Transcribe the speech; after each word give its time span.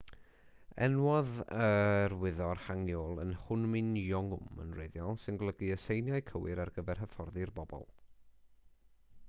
enwodd 0.83 1.27
e'r 1.65 2.15
wyddor 2.23 2.61
hangeul 2.69 3.21
yn 3.25 3.33
hunmin 3.43 3.91
jeongeum 4.03 4.63
yn 4.65 4.73
wreiddiol 4.77 5.19
sy'n 5.25 5.39
golygu 5.43 5.69
y 5.75 5.77
seiniau 5.83 6.25
cywir 6.31 6.63
ar 6.65 6.71
gyfer 6.79 7.03
hyfforddi'r 7.03 7.53
bobl 7.61 7.85